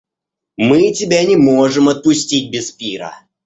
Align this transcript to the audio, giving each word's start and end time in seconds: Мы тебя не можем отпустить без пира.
Мы 0.57 0.93
тебя 0.95 1.23
не 1.25 1.35
можем 1.37 1.87
отпустить 1.87 2.49
без 2.51 2.71
пира. 2.71 3.21